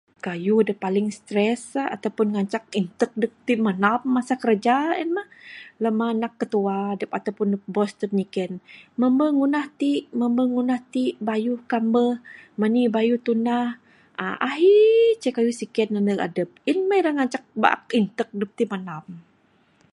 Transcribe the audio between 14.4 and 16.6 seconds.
ehi...ce keyuh siken deg edep,